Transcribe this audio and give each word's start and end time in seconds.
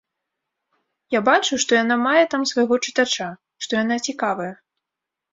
Я 1.15 1.19
бачу, 1.27 1.53
што 1.63 1.71
яна 1.83 1.97
мае 2.05 2.23
там 2.31 2.45
свайго 2.51 2.75
чытача, 2.87 3.27
што 3.65 3.71
яна 3.83 3.95
цікавая. 4.09 4.49